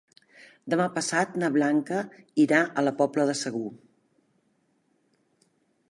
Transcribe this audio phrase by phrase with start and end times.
[0.73, 1.99] Demà passat na Blanca
[2.47, 3.71] irà a la Pobla de Segur.